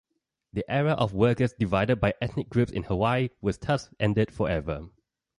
[0.51, 4.87] The era of workers divided by ethnic groups in Hawaii was thus ended forever.